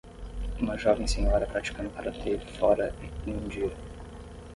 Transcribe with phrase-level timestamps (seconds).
[0.59, 2.91] Uma jovem senhora praticando karatê fora
[3.27, 3.71] em um dia.